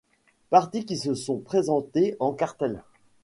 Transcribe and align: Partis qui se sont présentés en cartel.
Partis 0.49 0.83
qui 0.83 0.97
se 0.97 1.13
sont 1.13 1.37
présentés 1.37 2.15
en 2.19 2.33
cartel. 2.33 2.81